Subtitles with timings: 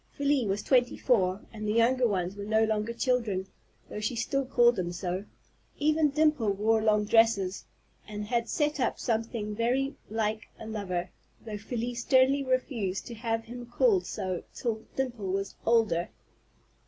[0.17, 3.45] Felie was twenty four, and the younger ones were no longer children,
[3.87, 5.25] though she still called them so.
[5.77, 7.65] Even Dimple wore long dresses,
[8.07, 11.11] and had set up something very like a lover,
[11.45, 16.09] though Felie sternly refused to have him called so till Dimple was older.